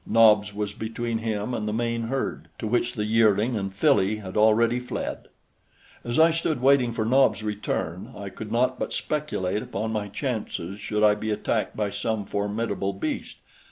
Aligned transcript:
Nobs 0.07 0.51
was 0.51 0.73
between 0.73 1.19
him 1.19 1.53
and 1.53 1.67
the 1.67 1.73
main 1.73 2.07
herd, 2.07 2.47
to 2.57 2.65
which 2.65 2.93
the 2.95 3.05
yearling 3.05 3.55
and 3.55 3.71
filly 3.71 4.15
had 4.15 4.35
already 4.35 4.79
fled. 4.79 5.27
As 6.03 6.19
I 6.19 6.31
stood 6.31 6.59
waiting 6.59 6.91
for 6.91 7.05
Nobs' 7.05 7.43
return, 7.43 8.11
I 8.17 8.29
could 8.29 8.51
not 8.51 8.79
but 8.79 8.93
speculate 8.93 9.61
upon 9.61 9.91
my 9.91 10.07
chances 10.07 10.79
should 10.79 11.03
I 11.03 11.13
be 11.13 11.29
attacked 11.29 11.77
by 11.77 11.91
some 11.91 12.25
formidable 12.25 12.93
beast. 12.93 13.37